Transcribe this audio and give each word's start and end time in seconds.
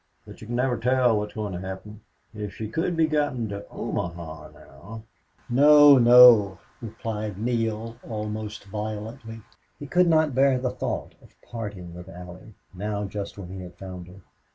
But 0.25 0.41
you 0.41 0.47
can 0.47 0.55
never 0.55 0.77
tell 0.79 1.15
what's 1.15 1.35
going 1.35 1.53
to 1.53 1.59
happen. 1.59 2.01
If 2.33 2.55
she 2.55 2.67
could 2.69 2.97
be 2.97 3.05
gotten 3.05 3.49
to 3.49 3.67
Omaha 3.69 4.49
now" 4.51 5.03
"No 5.47 5.99
no," 5.99 6.57
replied 6.81 7.37
Neale, 7.37 7.95
almost 8.01 8.63
violently. 8.65 9.43
He 9.77 9.85
could 9.85 10.07
not 10.07 10.33
bear 10.33 10.57
the 10.57 10.71
thought 10.71 11.13
of 11.21 11.39
parting 11.43 11.93
with 11.93 12.09
Allie, 12.09 12.55
now 12.73 13.03
just 13.05 13.37
when 13.37 13.49
he 13.49 13.59
had 13.61 13.75
found 13.77 14.07
her. 14.07 14.21